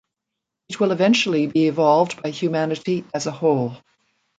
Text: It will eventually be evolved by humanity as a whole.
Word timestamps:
It 0.67 0.79
will 0.79 0.93
eventually 0.93 1.45
be 1.45 1.67
evolved 1.67 2.23
by 2.23 2.31
humanity 2.31 3.05
as 3.13 3.27
a 3.27 3.31
whole. 3.31 3.77